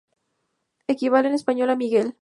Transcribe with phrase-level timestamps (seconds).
[0.87, 2.15] Equivale en español a Miguel.